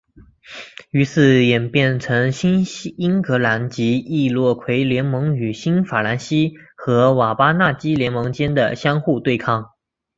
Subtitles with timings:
[0.89, 2.65] 于是演变成新
[2.97, 9.69] 英格兰及易洛魁联盟与新法兰西和瓦巴纳基联盟间的相互对抗。